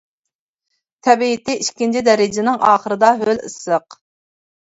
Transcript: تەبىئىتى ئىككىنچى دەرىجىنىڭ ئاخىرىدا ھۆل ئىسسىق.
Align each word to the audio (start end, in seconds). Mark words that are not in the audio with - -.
تەبىئىتى 1.07 1.57
ئىككىنچى 1.65 2.01
دەرىجىنىڭ 2.09 2.57
ئاخىرىدا 2.69 3.13
ھۆل 3.19 3.43
ئىسسىق. 3.49 4.01